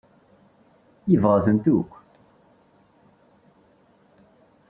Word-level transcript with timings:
Yeḍlem 1.11 1.25
Ḥasan. 1.31 1.59